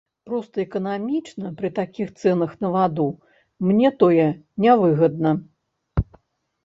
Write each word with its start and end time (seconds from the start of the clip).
Проста 0.27 0.55
эканамічна, 0.67 1.51
пры 1.59 1.69
такіх 1.79 2.07
цэнах 2.23 2.51
на 2.65 2.73
ваду 2.77 3.07
мне 3.67 3.93
тое 4.05 4.27
нявыгадна. 4.67 5.39